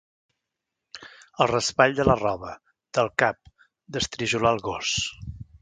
El 1.43 1.49
raspall 1.51 1.93
de 2.01 2.07
la 2.09 2.17
roba, 2.23 2.55
del 2.99 3.13
cap, 3.25 3.55
d'estrijolar 3.97 4.59
el 4.59 4.69
gos. 4.71 4.99